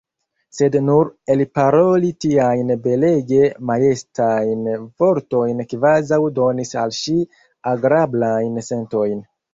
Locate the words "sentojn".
8.71-9.23